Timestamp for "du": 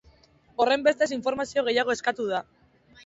2.33-2.41